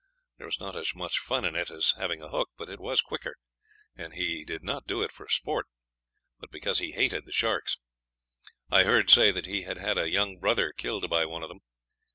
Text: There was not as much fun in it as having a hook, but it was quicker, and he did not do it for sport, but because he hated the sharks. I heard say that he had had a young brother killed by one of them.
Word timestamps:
There 0.39 0.47
was 0.47 0.59
not 0.59 0.75
as 0.75 0.95
much 0.95 1.19
fun 1.19 1.45
in 1.45 1.55
it 1.55 1.69
as 1.69 1.93
having 1.95 2.23
a 2.23 2.29
hook, 2.29 2.49
but 2.57 2.69
it 2.69 2.79
was 2.79 3.01
quicker, 3.01 3.35
and 3.95 4.15
he 4.15 4.43
did 4.43 4.63
not 4.63 4.87
do 4.87 5.03
it 5.03 5.11
for 5.11 5.29
sport, 5.29 5.67
but 6.39 6.49
because 6.49 6.79
he 6.79 6.93
hated 6.93 7.25
the 7.27 7.31
sharks. 7.31 7.77
I 8.71 8.81
heard 8.83 9.11
say 9.11 9.29
that 9.29 9.45
he 9.45 9.61
had 9.61 9.77
had 9.77 9.99
a 9.99 10.09
young 10.09 10.39
brother 10.39 10.73
killed 10.75 11.07
by 11.07 11.27
one 11.27 11.43
of 11.43 11.49
them. 11.49 11.59